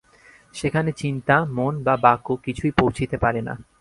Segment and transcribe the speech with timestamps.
[0.53, 3.53] সেখানে চিন্তা মন বা বাক্য কিছুই পৌঁছিতে পারে না।